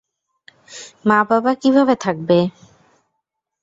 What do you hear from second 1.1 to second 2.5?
বাবা কীভাবে থাকবে?